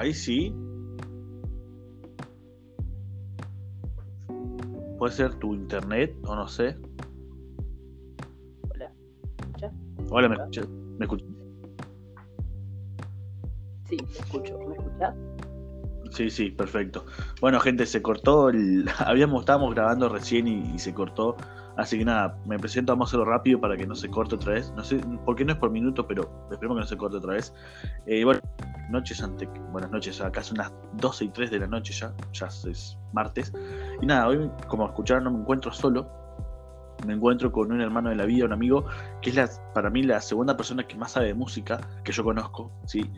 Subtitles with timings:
[0.00, 0.54] Ahí sí.
[4.96, 6.74] Puede ser tu internet o no sé.
[8.70, 8.90] Hola.
[8.90, 9.72] ¿Me escuchas?
[10.08, 10.68] Hola, ¿me escuchas?
[10.70, 11.28] ¿Me escuchas?
[13.90, 14.58] Sí, te escucho.
[14.60, 15.14] ¿Me escuchas?
[16.12, 17.04] Sí, sí, perfecto.
[17.42, 18.88] Bueno, gente, se cortó el.
[19.04, 21.36] Habíamos, estábamos grabando recién y, y se cortó.
[21.76, 24.54] Así que nada, me presento, vamos a hacerlo rápido para que no se corte otra
[24.54, 24.72] vez.
[24.76, 27.34] No sé por qué no es por minuto, pero esperemos que no se corte otra
[27.34, 27.54] vez.
[28.06, 28.40] Eh, bueno,
[28.90, 29.46] noches ante.
[29.72, 33.52] Buenas noches, acá son las 12 y 3 de la noche ya, ya es martes.
[34.00, 36.08] Y nada, hoy, como escucharon, no me encuentro solo.
[37.06, 38.84] Me encuentro con un hermano de la vida, un amigo,
[39.22, 42.22] que es la, para mí la segunda persona que más sabe de música que yo
[42.22, 43.10] conozco, ¿sí?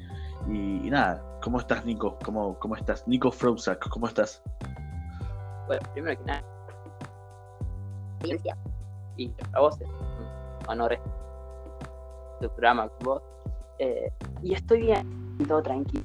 [0.48, 2.17] Y, nada, ¿cómo estás, Nico?
[2.25, 3.07] ¿Cómo, cómo estás?
[3.09, 4.42] Nico Frozak, ¿cómo estás?
[5.67, 6.45] Bueno, primero que nada.
[9.17, 10.98] Y a vos es un honor
[12.41, 13.23] tu programa vos.
[13.78, 14.11] Eh,
[14.42, 15.06] y estoy bien,
[15.48, 16.05] todo tranquilo.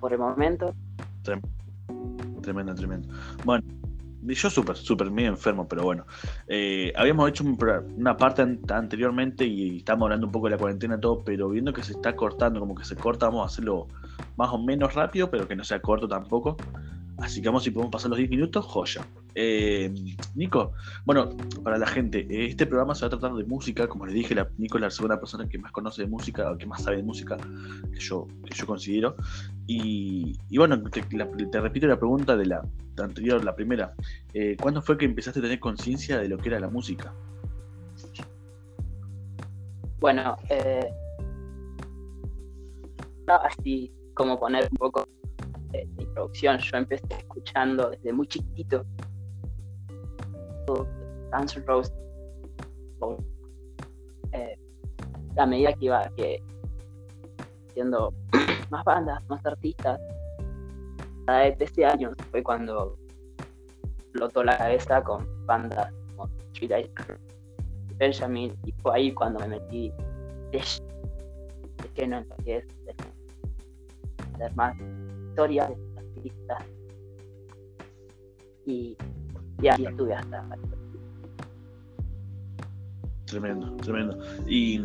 [0.00, 0.74] Por el momento,
[2.42, 3.08] Tremendo, tremendo.
[3.44, 3.62] Bueno,
[4.22, 6.06] yo súper, súper medio enfermo, pero bueno.
[6.46, 7.44] Eh, habíamos hecho
[7.96, 11.50] una parte an- anteriormente y estábamos hablando un poco de la cuarentena y todo, pero
[11.50, 13.88] viendo que se está cortando, como que se corta, vamos a hacerlo
[14.36, 16.56] más o menos rápido, pero que no sea corto tampoco.
[17.18, 19.06] Así que vamos, si podemos pasar los 10 minutos, joya.
[19.34, 19.92] Eh,
[20.34, 20.72] Nico,
[21.04, 21.30] bueno,
[21.62, 24.34] para la gente, eh, este programa se va a tratar de música, como les dije,
[24.34, 26.96] la, Nico es la segunda persona que más conoce de música, o que más sabe
[26.98, 27.36] de música,
[27.92, 29.16] que yo, que yo considero.
[29.66, 32.62] Y, bueno, te, te repito la pregunta de la
[33.02, 33.94] anterior, la primera.
[34.34, 37.12] Eh, ¿Cuándo fue que empezaste a tener conciencia de lo que era la música?
[40.00, 40.90] bueno, eh,
[43.26, 45.06] así como poner un poco
[45.72, 48.86] de introducción, yo empecé escuchando desde muy chiquitito
[51.32, 51.92] Guns N' Roses.
[54.32, 54.56] Eh,
[55.36, 56.42] a medida que iba que
[57.74, 58.12] siendo
[58.70, 59.98] más bandas, más artistas,
[61.26, 62.96] a de 13 años fue cuando
[63.98, 66.90] explotó la cabeza con bandas como Street
[67.96, 69.92] Benjamin y fue ahí cuando me metí
[70.50, 70.82] de ll-
[71.82, 72.64] de lleno en lo que es
[74.34, 74.74] hacer más
[75.28, 76.64] historias de artistas
[78.66, 78.96] y,
[79.62, 80.44] y ahí estuve hasta
[83.26, 84.18] Tremendo, tremendo.
[84.48, 84.80] ¿Y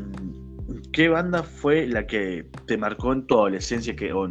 [0.93, 4.29] qué banda fue la que te marcó en tu adolescencia que, o,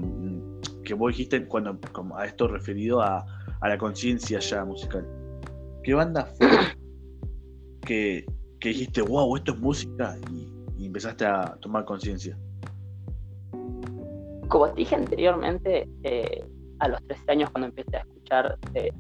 [0.85, 3.27] que vos dijiste cuando como a esto referido a,
[3.61, 5.05] a la conciencia ya musical?
[5.83, 6.49] ¿Qué banda fue
[7.85, 8.25] que,
[8.61, 12.39] que dijiste, wow, esto es música y, y empezaste a tomar conciencia?
[14.55, 16.45] como te dije anteriormente, eh,
[16.79, 18.93] a los 13 años cuando empecé a escuchar eh,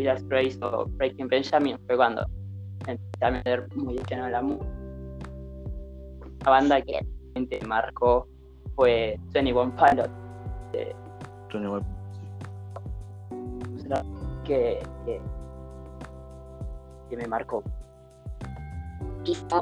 [0.00, 2.26] Last Grace o Breaking Benjamin fue cuando
[2.86, 4.66] empecé a meter muy de lleno en la música.
[6.44, 7.00] La banda que
[7.34, 8.26] realmente me marcó
[8.74, 10.10] fue 21 Pilot,
[11.50, 11.84] Tony Webb,
[14.44, 15.20] que, que,
[17.10, 17.62] que me marcó.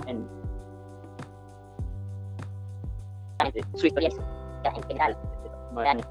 [0.06, 0.26] En
[3.74, 4.10] su historia
[4.64, 5.16] en general,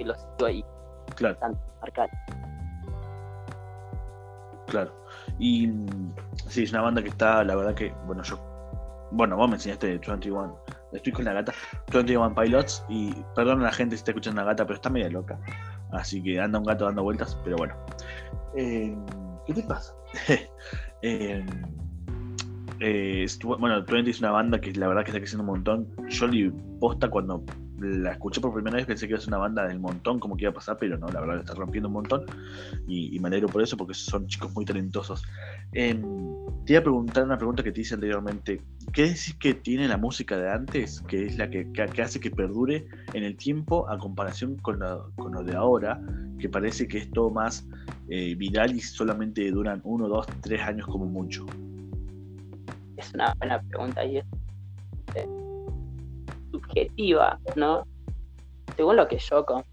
[0.05, 0.17] los
[1.15, 1.37] Claro,
[1.81, 2.09] marcado.
[4.69, 4.93] Claro.
[5.39, 5.69] Y
[6.47, 8.39] sí, es una banda que está, la verdad que, bueno, yo,
[9.11, 10.63] bueno, vos me enseñaste 21,
[10.93, 11.53] estoy con la gata,
[11.93, 15.09] 21 Pilots, y perdón a la gente si está escuchando la gata, pero está media
[15.09, 15.39] loca.
[15.91, 17.75] Así que anda un gato dando vueltas, pero bueno.
[18.55, 18.95] Eh,
[19.45, 19.93] ¿Qué te pasa?
[21.01, 21.45] Eh,
[22.81, 25.87] eh, bueno, 20 es una banda que la verdad que está creciendo un montón.
[26.09, 27.45] Yo li posta cuando
[27.81, 30.35] la escuché por primera vez pensé que iba a ser una banda del montón, como
[30.35, 32.25] que iba a pasar, pero no, la verdad está rompiendo un montón.
[32.87, 35.23] Y, me alegro por eso, porque son chicos muy talentosos.
[35.73, 36.01] Em,
[36.65, 38.61] te iba a preguntar una pregunta que te hice anteriormente.
[38.93, 42.31] ¿Qué decís que tiene la música de antes, que es la que, que- hace que
[42.31, 46.01] perdure en el tiempo a comparación con, la- con lo de ahora,
[46.39, 47.67] que parece que es todo más
[48.07, 51.45] eh, viral y solamente duran uno, dos, tres años como mucho?
[52.99, 54.25] es una buena pregunta y es
[56.69, 57.83] subjetiva, ¿no?
[58.75, 59.63] Según lo que yo con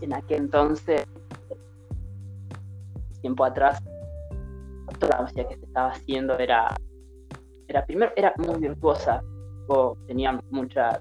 [0.00, 1.06] en aquel entonces,
[3.20, 3.80] tiempo atrás,
[4.98, 6.74] toda la música que se estaba haciendo era,
[7.68, 9.22] era primero, era muy virtuosa,
[9.68, 11.00] o tenía mucha,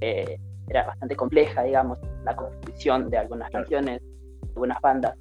[0.00, 0.38] eh,
[0.68, 5.16] era bastante compleja, digamos, la composición de algunas canciones, de algunas bandas,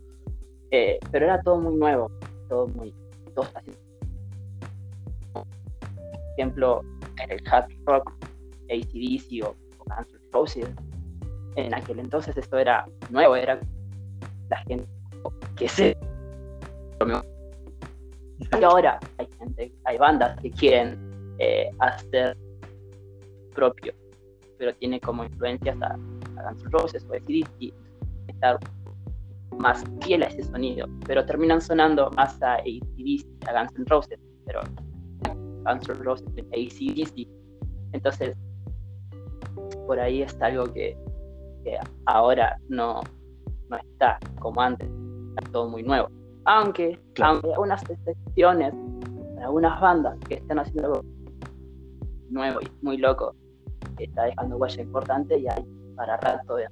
[0.69, 2.12] eh, pero era todo muy nuevo,
[2.48, 2.94] todo muy,
[3.33, 3.71] todo así
[5.33, 5.45] por
[6.38, 6.81] ejemplo,
[7.24, 8.12] en el hard rock,
[8.69, 10.69] ACDC o, o Guns N' Roses,
[11.56, 13.60] en aquel entonces esto era nuevo, era
[14.50, 14.88] la gente
[15.56, 15.98] que se...
[18.51, 19.00] Y ahora
[19.86, 20.98] hay bandas que quieren
[21.39, 22.38] eh, hacer
[23.54, 23.94] propio,
[24.57, 27.74] pero tiene como influencias a Guns N' Roses o a y
[28.27, 28.59] estar
[29.57, 34.19] más fiel a ese sonido, pero terminan sonando más a ACDC, a Guns N' Roses,
[34.45, 34.62] pero
[35.63, 37.27] Guns N' Roses, ACDC.
[37.94, 38.36] Entonces,
[39.85, 40.97] por ahí está algo que,
[42.06, 43.01] ahora no,
[43.69, 44.89] no está como antes,
[45.30, 46.09] está todo muy nuevo.
[46.45, 48.74] Aunque, aunque hay algunas excepciones,
[49.41, 51.01] algunas bandas que están haciendo algo
[52.30, 53.35] nuevo y muy loco,
[53.97, 55.65] que está dejando huella importante y hay
[55.95, 56.68] para rato de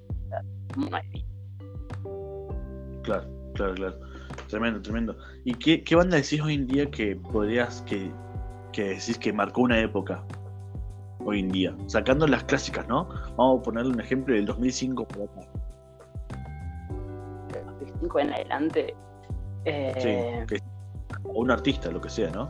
[0.76, 0.90] muy
[3.04, 4.00] Claro, claro, claro.
[4.48, 5.16] Tremendo, tremendo.
[5.44, 8.12] ¿Y qué, qué banda decís hoy en día que podrías, que,
[8.72, 10.24] que decís que marcó una época
[11.26, 11.76] hoy en día?
[11.88, 13.08] Sacando las clásicas, ¿no?
[13.36, 15.48] Vamos a ponerle un ejemplo del 2005 por acá.
[17.64, 18.96] 2005 en adelante.
[19.66, 20.46] Eh...
[20.50, 20.58] Sí,
[21.24, 22.50] o un artista, lo que sea, ¿no?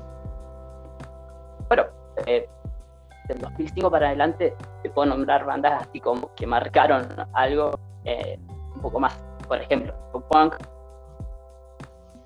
[1.67, 1.83] Bueno,
[2.25, 2.47] eh,
[3.27, 4.53] del 2005 para adelante
[4.83, 8.39] te puedo nombrar bandas así como que marcaron algo eh,
[8.75, 9.17] un poco más
[9.51, 9.93] por ejemplo,
[10.29, 10.55] Punk,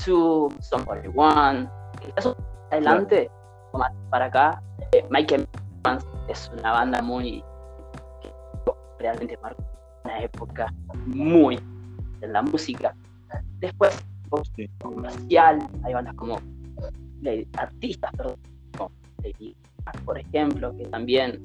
[0.06, 1.68] Two, Somebody One,
[2.16, 2.38] eso
[2.70, 3.32] adelante,
[4.12, 4.62] para acá,
[4.92, 5.48] eh, Michael
[6.27, 7.44] es una banda muy
[8.22, 8.31] que
[9.00, 9.63] realmente marcó
[10.04, 10.74] una época
[11.06, 11.60] muy
[12.22, 12.95] en la música.
[13.60, 14.06] Después,
[14.80, 16.39] comercial, hay bandas como
[17.57, 18.36] artistas, perdón,
[18.77, 18.92] como
[20.06, 21.42] por ejemplo, que también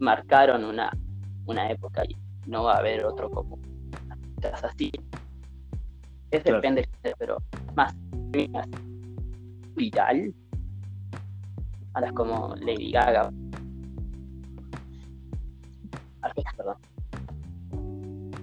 [0.00, 0.90] marcaron una,
[1.46, 2.16] una época y
[2.46, 3.58] no va a haber otro como
[4.62, 4.90] así.
[6.30, 6.86] Es depende,
[7.18, 7.38] pero
[7.74, 7.94] más,
[9.74, 10.34] viral.
[11.94, 13.30] A las como Lady Gaga.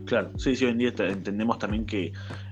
[0.05, 2.11] Claro, sí, sí, hoy en día entendemos también que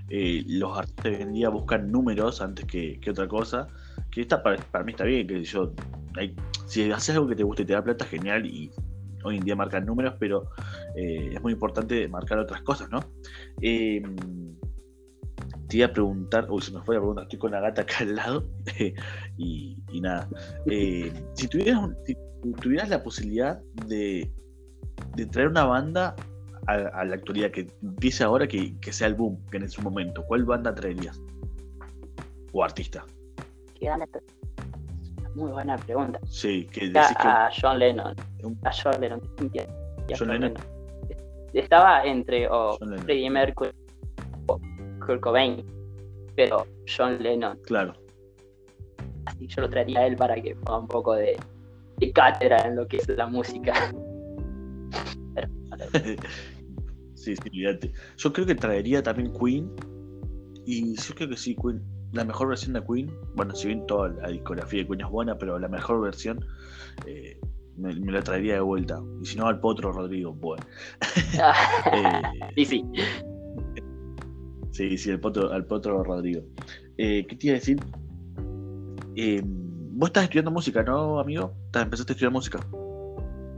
[0.09, 3.68] eh, los artistas hoy en día buscan números antes que, otra cosa.
[4.12, 5.74] Que está para, mí está bien, que yo
[6.65, 8.71] si haces algo que te guste y te da plata, genial, y
[9.24, 10.50] hoy en día marcan números, pero
[10.95, 13.00] eh, es muy importante marcar otras cosas, ¿no?
[13.62, 14.01] Eh,
[15.68, 17.97] te iba a preguntar, uy, se me fue la pregunta, estoy con la gata acá
[18.00, 18.50] al lado,
[19.38, 20.27] y, nada.
[20.65, 24.31] Eh, si, tuvieras la posibilidad de,
[25.31, 26.16] traer una banda
[26.68, 30.46] a, la actualidad que empiece ahora, que, sea el boom, que en su momento, ¿cuál
[30.46, 31.19] banda traerías?
[32.51, 33.06] ¿O artista?
[35.36, 36.19] Muy buena pregunta.
[36.25, 38.16] Sí, que a, John Lennon.
[38.63, 39.22] A John Lennon.
[40.18, 40.54] John, Lennon.
[41.54, 43.72] Estaba entre o Freddie Mercury
[44.48, 44.60] o
[45.06, 45.63] Kurt Cobain,
[46.36, 47.57] pero John Lennon.
[47.63, 47.94] Claro.
[49.25, 51.38] Así yo lo traería a él para que ponga un poco de,
[52.13, 53.74] cátedra en lo que es la música.
[57.15, 57.94] sí, sí, fíjate.
[58.18, 59.71] Yo creo que traería también Queen.
[60.65, 61.81] Y yo creo que sí, Queen
[62.12, 65.38] la mejor versión de Queen, bueno, si bien toda la discografía de Queen es buena,
[65.38, 66.44] pero la mejor versión
[67.06, 67.39] eh,
[67.77, 69.01] me, la traería de vuelta.
[69.21, 70.65] Y si no, al Potro Rodrigo, bueno.
[71.94, 72.21] eh,
[72.56, 72.86] sí, sí.
[74.71, 76.41] Sí, sí, al Potro, al Potro Rodrigo.
[76.97, 77.80] Eh, ¿Qué te iba a decir?
[79.15, 81.53] Eh, vos estás estudiando música, ¿no, amigo?
[81.74, 82.59] ¿Empezaste a estudiar música?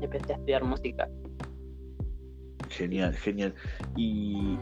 [0.01, 1.07] Empecé a estudiar música.
[2.71, 3.53] Genial, genial.
[3.95, 4.57] Y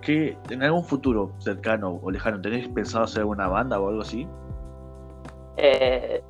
[0.00, 4.26] que en algún futuro cercano o lejano tenés pensado hacer una banda o algo así?
[5.56, 6.22] Eh,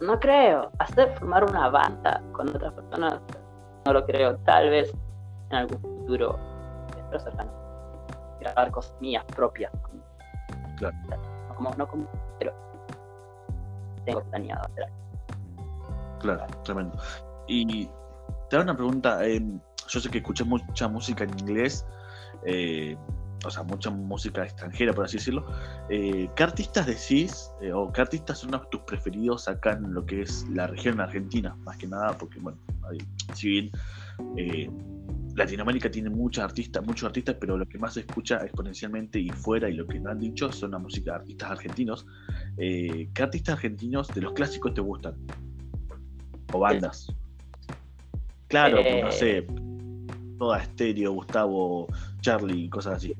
[0.00, 0.70] no creo.
[0.78, 3.20] Hacer formar una banda con otras personas,
[3.86, 4.36] no lo creo.
[4.38, 4.92] Tal vez
[5.50, 6.38] en algún futuro,
[6.96, 7.50] espero cercano,
[8.40, 9.72] grabar cosas mías propias.
[10.78, 10.96] Claro.
[11.48, 12.06] No como, no como,
[12.38, 12.52] pero
[14.04, 14.96] tengo planeado hacer algo.
[16.20, 16.98] Claro, tremendo.
[17.46, 17.88] Y
[18.48, 19.24] te hago una pregunta.
[19.26, 19.40] Eh,
[19.90, 21.84] yo sé que escuché mucha música en inglés.
[22.46, 22.96] Eh,
[23.44, 25.46] o sea, mucha música extranjera, por así decirlo.
[25.88, 30.22] Eh, ¿Qué artistas decís, eh, o qué artistas son tus preferidos acá en lo que
[30.22, 31.56] es la región argentina?
[31.64, 32.58] Más que nada, porque, bueno,
[33.34, 33.70] si bien
[34.36, 34.70] eh,
[35.36, 39.68] Latinoamérica tiene muchos artistas, muchos artistas, pero lo que más se escucha exponencialmente y fuera,
[39.70, 42.06] y lo que no han dicho, son la música de artistas argentinos.
[42.56, 45.14] ¿Qué artistas argentinos de los clásicos te gustan?
[46.52, 47.06] ¿O bandas?
[48.48, 49.46] Claro, no sé,
[50.40, 51.86] toda estéreo, Gustavo,
[52.20, 53.14] Charlie, cosas así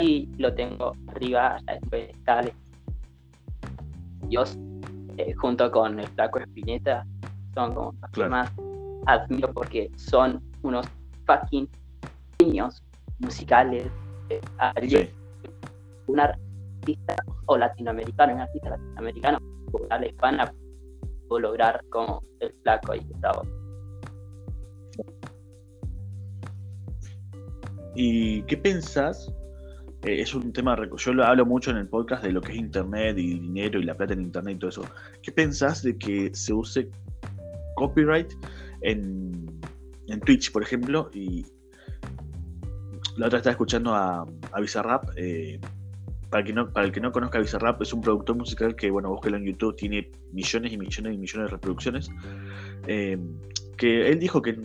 [0.00, 1.58] y lo tengo arriba,
[1.90, 2.42] está
[4.28, 4.58] Dios,
[5.16, 7.06] eh, junto con el flaco Espineta,
[7.54, 8.52] son como los que más
[9.06, 10.86] admiro porque son unos
[11.26, 11.68] fucking
[12.40, 12.82] niños
[13.18, 13.86] musicales.
[14.30, 15.10] Eh,
[16.06, 19.38] Un artista o latinoamericano, un artista latinoamericano,
[19.88, 20.52] la hispana,
[21.28, 23.63] puedo lograr como el flaco y Gustavo.
[27.94, 29.32] ¿Y qué pensás
[30.04, 32.58] eh, es un tema, yo lo hablo mucho en el podcast de lo que es
[32.58, 34.84] Internet y dinero y la plata en Internet y todo eso.
[35.22, 36.90] ¿Qué pensás de que se use
[37.74, 38.32] copyright
[38.82, 39.60] en,
[40.24, 41.46] Twitch, por ejemplo, y
[43.16, 45.08] la otra estaba escuchando a, a Bizarrap.
[45.16, 45.58] Eh,
[46.30, 49.08] para, que no, para el que no conozca Bizarrap, es un productor musical que, bueno,
[49.10, 52.10] búsquelo en YouTube, tiene millones y millones y millones de reproducciones.
[52.86, 53.18] Eh,
[53.76, 54.56] que él dijo que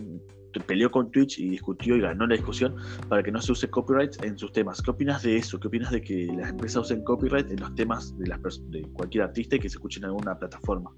[0.58, 2.74] peleó con Twitch y discutió y ganó la discusión
[3.08, 4.82] para que no se use copyright en sus temas.
[4.82, 5.60] ¿Qué opinas de eso?
[5.60, 8.40] ¿Qué opinas de que las empresas usen copyright en los temas de, las
[8.70, 10.90] de cualquier artista y que se escuchen en alguna plataforma?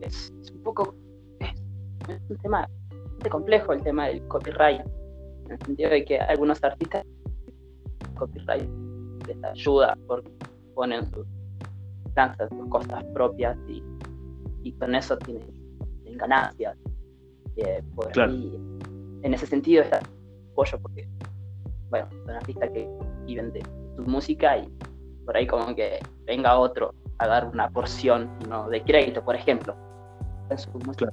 [0.00, 0.94] Es un poco.
[1.40, 4.80] Es un tema bastante complejo el tema del copyright,
[5.44, 7.04] en el sentido de que algunos artistas
[8.14, 8.68] copyright
[9.26, 10.30] les ayuda porque
[10.74, 11.26] ponen sus
[12.16, 13.82] lanzan sus cosas propias y,
[14.62, 15.46] y con eso tienen,
[16.16, 16.76] ganancias.
[17.56, 17.82] Eh,
[19.22, 20.00] en ese sentido está
[20.52, 21.08] apoyo porque,
[21.90, 22.88] bueno, son artistas que
[23.26, 23.62] viven de
[23.96, 24.68] su música y
[25.24, 29.74] por ahí como que venga otro a dar una porción no de crédito, por ejemplo.
[30.50, 31.12] En su música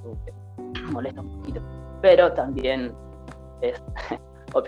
[0.91, 1.61] molesta un poquito.
[2.01, 2.93] Pero también
[3.61, 3.81] es,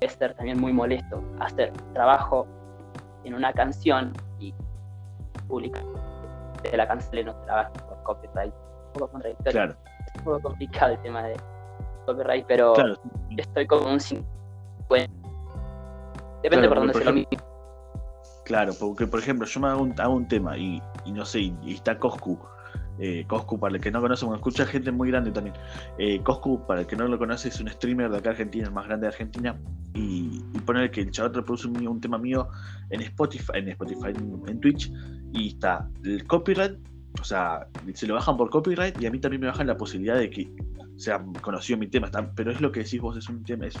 [0.00, 2.46] es ser también muy molesto hacer trabajo
[3.24, 4.54] en una canción y
[5.48, 5.82] publicar
[6.62, 8.54] de la cancelen no trabajo por copyright.
[8.54, 9.52] Un poco contradictorio.
[9.52, 9.76] Claro.
[10.26, 11.36] Poco complicado el tema de
[12.04, 12.74] copyright, pero
[13.36, 14.26] estoy como un 50.
[16.42, 17.30] Depende por dónde se lo mismo.
[18.44, 21.40] Claro, porque por ejemplo, yo me hago un, hago un tema y, y, no sé,
[21.40, 22.38] y está Coscu
[22.98, 25.54] eh, Coscu, para el que no conoce, bueno, escucha gente muy grande también.
[25.98, 28.72] Eh, Coscu, para el que no lo conoce, es un streamer de acá Argentina, el
[28.72, 29.56] más grande de Argentina.
[29.94, 32.48] Y, y poner que el chaval reproduce un, un, tema mío
[32.90, 34.12] en Spotify, en Spotify,
[34.46, 34.92] en, Twitch,
[35.32, 36.78] y está el copyright,
[37.20, 40.18] o sea, se lo bajan por copyright, y a mí también me bajan la posibilidad
[40.18, 40.50] de que
[40.96, 43.78] sea conocido mi tema, pero es lo que decís vos, es un tema, es,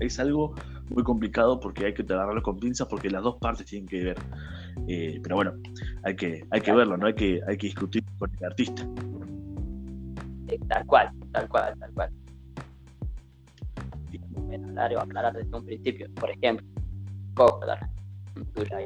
[0.00, 0.54] es algo
[0.90, 4.16] muy complicado porque hay que agarrarlo con pinzas porque las dos partes tienen que ver.
[4.88, 5.52] Eh, pero bueno,
[6.02, 7.06] hay que, hay que verlo, ¿no?
[7.06, 8.86] Hay que, hay que discutir con el artista.
[10.68, 12.10] Tal cual, tal cual, tal cual.
[14.50, 16.66] Hablar o aclarar desde un principio, por ejemplo,
[17.66, 17.90] la
[18.54, 18.84] tuya y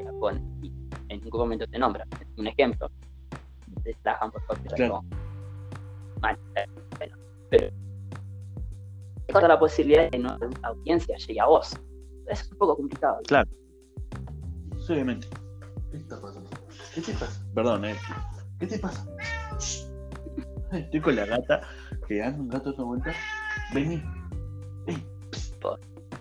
[1.09, 2.05] en ningún momento te nombra.
[2.37, 2.89] Un ejemplo,
[4.03, 4.75] trabajan por copyright.
[4.75, 5.03] Claro.
[6.21, 6.37] Mal,
[6.97, 7.17] bueno,
[7.49, 7.69] pero
[9.31, 11.73] corta la posibilidad de que no la audiencia llegue a vos.
[12.27, 13.19] Eso es un poco complicado.
[13.27, 13.49] Claro.
[14.79, 15.27] Sí, obviamente.
[15.91, 16.49] ¿Qué está pasando?
[16.93, 17.45] ¿Qué te pasa?
[17.53, 17.95] Perdón, eh.
[18.59, 19.05] ¿Qué te pasa?
[20.71, 21.61] Estoy con la gata,
[22.07, 23.13] que anda un gato otra vuelta.
[23.73, 24.01] Vení.
[24.87, 25.07] Ey.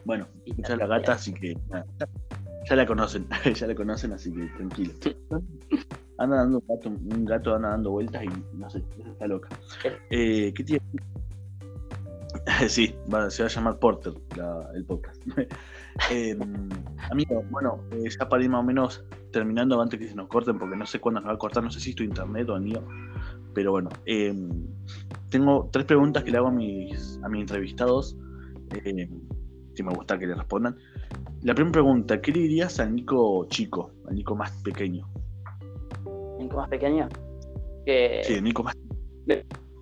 [0.05, 1.57] Bueno, escucha la gata, así que
[2.69, 4.93] ya la conocen, ya la conocen, así que tranquilo.
[6.23, 9.49] Anda dando un gato, un gato anda dando vueltas y no sé, está loca.
[10.09, 10.83] Eh, ¿Qué tiene?
[12.69, 12.95] sí,
[13.29, 14.13] se va a llamar Porter
[14.75, 15.21] el podcast.
[16.13, 16.39] eh,
[17.11, 20.59] amigo, bueno, eh, ya para ir más o menos terminando antes que se nos corten,
[20.61, 22.61] porque no sé cuándo nos va a cortar, no sé si es tu internet o
[22.61, 22.85] mío,
[23.53, 24.67] pero bueno, em,
[25.29, 28.17] tengo tres preguntas que le hago a mis, a mis entrevistados,
[28.71, 29.11] eh,
[29.75, 30.77] si me gusta que le respondan.
[31.43, 35.09] La primera pregunta, ¿qué le dirías al Nico chico, al Nico más pequeño?
[36.43, 37.09] ¿Nico más pequeño?
[37.87, 38.23] Que...
[38.25, 38.75] Sí, Nico más...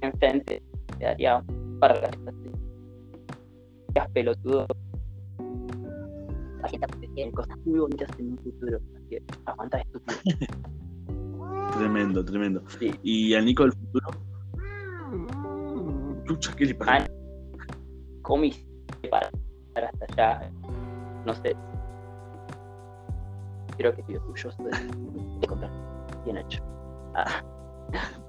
[0.02, 0.62] Enfrente,
[0.98, 2.08] le daría un par de
[4.12, 4.66] pelotudo.
[6.68, 8.78] Gente tiene cosas muy bonitas en un futuro.
[8.94, 10.00] Así que aguanta esto.
[11.78, 12.62] tremendo, tremendo.
[13.02, 14.10] ¿Y al Nico del futuro?
[16.26, 17.06] Lucha, ¿qué le pasa?
[18.22, 18.64] Comis
[19.10, 19.30] para
[19.74, 20.52] hasta allá.
[21.24, 21.56] No sé.
[23.76, 24.70] Creo que estoy orgulloso de,
[25.40, 25.89] de comprar.
[26.24, 26.62] Bien hecho.
[27.14, 27.42] Ah,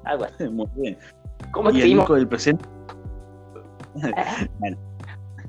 [0.06, 0.48] algo así.
[0.50, 0.98] Muy bien.
[1.52, 2.66] ¿Cómo ¿Y el Nico del presente?
[4.60, 4.78] bueno.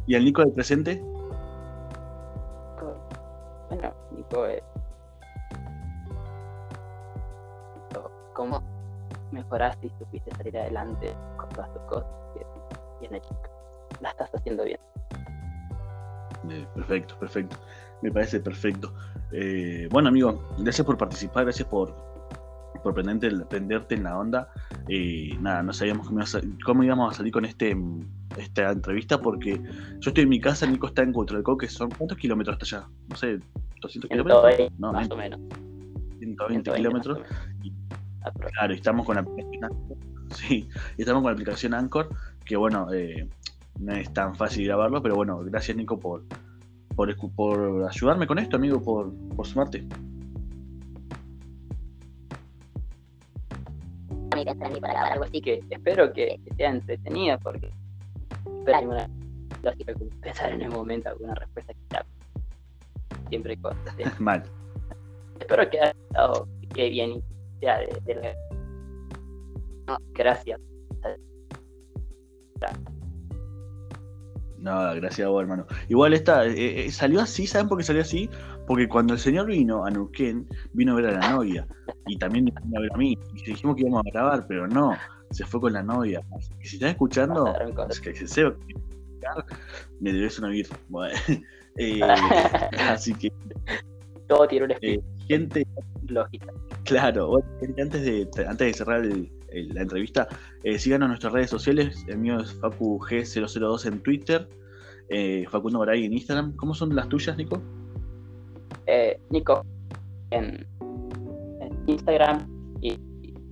[0.06, 1.02] ¿Y el Nico del presente?
[3.68, 4.62] Bueno, Nico es.
[8.34, 8.62] ¿Cómo
[9.30, 12.10] mejoraste y supiste salir adelante con todas tus cosas?
[13.00, 13.28] Bien hecho.
[14.00, 14.80] La estás haciendo bien.
[16.50, 17.56] Eh, perfecto, perfecto.
[18.00, 18.92] Me parece perfecto.
[19.30, 22.11] Eh, bueno, amigo, gracias por participar, gracias por,
[22.82, 24.48] por prenderte, en la onda.
[24.88, 26.08] Eh, nada, no sabíamos
[26.64, 27.76] cómo, íbamos a salir con este
[28.38, 29.60] esta entrevista porque
[30.00, 32.88] yo estoy en mi casa, Nico está en Cutralcó, que son ¿cuántos kilómetros hasta allá?
[33.08, 33.38] No sé,
[33.80, 34.70] 200 kilómetros.
[34.78, 35.40] No, más o menos.
[36.18, 37.18] 120, kilómetros.
[38.54, 39.96] claro, estamos con la aplicación Anchor.
[40.32, 42.08] Sí, estamos con la aplicación Anchor,
[42.46, 43.28] que bueno, eh,
[43.78, 46.24] no es tan fácil grabarlo, pero bueno, gracias Nico por,
[46.96, 49.86] por, por ayudarme con esto, amigo, por, por sumarte.
[54.80, 55.40] Para algo así.
[55.40, 57.70] Que espero que, sea entretenido porque
[58.64, 62.06] que pensar en el momento alguna respuesta que ya
[63.28, 64.42] siempre cosas mal.
[65.40, 67.22] Espero que haya estado que bien y
[67.60, 68.34] sea de,
[69.86, 70.60] no, gracias
[74.58, 75.66] No, gracias a vos, hermano.
[75.88, 78.30] Igual esta eh, eh, salió así, ¿saben por qué salió así?
[78.68, 81.66] Porque cuando el señor vino a Neuquén, vino a ver a la novia.
[82.06, 83.18] Y también ver a mí.
[83.34, 84.96] Y dijimos que íbamos a grabar, pero no,
[85.30, 86.20] se fue con la novia.
[86.60, 87.54] Y si estás escuchando,
[87.88, 88.56] es que se sepa
[90.00, 90.76] me debes una birra.
[90.88, 91.14] Bueno,
[91.78, 92.00] eh,
[92.88, 93.32] así que.
[94.28, 95.04] Todo tiene un espíritu.
[95.28, 95.66] gente.
[96.08, 96.52] Lógica.
[96.84, 97.42] Claro,
[97.80, 100.28] antes de, antes de cerrar la entrevista,
[100.64, 102.04] eh, síganos en nuestras redes sociales.
[102.08, 104.48] El mío es FacuG002 en Twitter,
[105.08, 106.56] eh, Facundo Garay en Instagram.
[106.56, 107.62] ¿Cómo son las tuyas, Nico?
[108.86, 109.64] Eh, Nico
[110.30, 110.66] en,
[111.86, 112.46] Instagram
[112.80, 112.98] y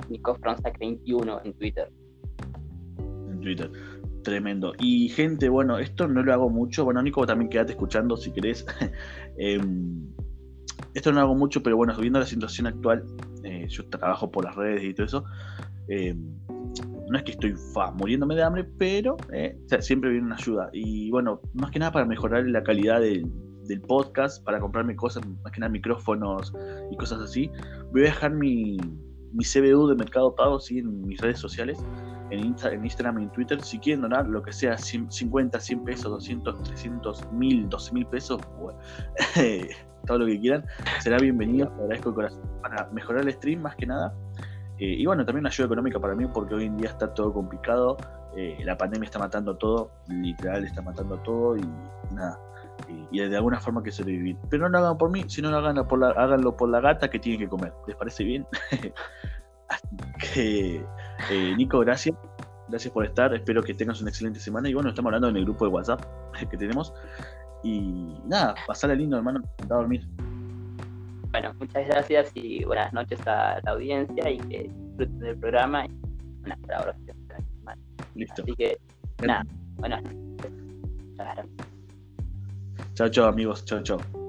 [0.08, 1.90] Nico Fronsac21 en Twitter.
[3.28, 3.70] En Twitter.
[4.22, 4.74] Tremendo.
[4.78, 6.84] Y gente, bueno, esto no lo hago mucho.
[6.84, 8.66] Bueno, Nico, también quédate escuchando si querés.
[9.38, 10.06] Em,
[10.92, 13.04] esto no lo hago mucho, pero bueno, viendo la situación actual,
[13.44, 15.24] eh, yo trabajo por las redes y todo eso.
[15.88, 16.36] Em,
[17.08, 17.54] no es que estoy
[17.94, 20.68] muriéndome de hambre, pero eh, siempre viene una ayuda.
[20.72, 23.30] Y bueno, más que nada para mejorar la calidad del,
[23.78, 26.52] podcast, para comprarme cosas, más que nada micrófonos
[26.90, 27.50] y cosas así.
[27.92, 28.76] Voy a dejar mi,
[29.32, 30.78] mi CBU de Mercado Pago ¿sí?
[30.78, 31.78] en mis redes sociales
[32.30, 33.60] en, Instagram y en Twitter.
[33.62, 38.40] Si quieren donar lo que sea, 50, 100 pesos, 200, 300, 1000, 12 mil pesos,
[40.06, 40.64] todo lo que quieran,
[41.00, 41.68] será bienvenido.
[41.68, 44.14] Te agradezco el corazón para mejorar el stream más que nada.
[44.78, 47.32] Eh, y bueno, también una ayuda económica para mí porque hoy en día está todo
[47.32, 47.96] complicado.
[48.36, 51.60] Eh, la pandemia está matando todo, literal está matando todo y
[52.14, 52.38] nada.
[52.88, 54.36] Y, de alguna forma que sobrevivir.
[54.48, 57.10] Pero no lo hagan por mí, sino lo hagan por la, háganlo por la gata
[57.10, 57.72] que tiene que comer.
[57.86, 58.46] ¿Les parece bien?
[59.68, 59.86] Así
[60.18, 60.84] que
[61.30, 62.16] eh, Nico, gracias.
[62.68, 63.34] Gracias por estar.
[63.34, 64.68] Espero que tengas una excelente semana.
[64.68, 66.04] Y bueno, estamos hablando en el grupo de WhatsApp
[66.50, 66.92] que tenemos.
[67.62, 69.40] Y nada, pasarle lindo, hermano.
[69.62, 70.06] A dormir.
[71.30, 75.86] Bueno, muchas gracias y buenas noches a la audiencia y que disfruten del programa.
[75.86, 75.90] Y
[76.44, 77.16] una colaboración.
[78.14, 78.42] Listo.
[78.42, 78.78] Así que,
[79.22, 79.44] nada,
[79.76, 80.02] buenas
[83.00, 83.64] Chao, chao, amigos.
[83.64, 84.19] Chao, chao.